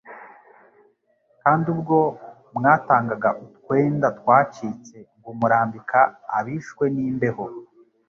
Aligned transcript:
kandi 1.41 1.65
ubwo 1.73 1.97
mwatangaga 2.55 3.29
utwenda 3.45 4.07
twacitse 4.19 4.95
ngo 5.17 5.29
murambika 5.39 5.99
abishwe 6.37 6.85
n'imbeho, 6.95 7.45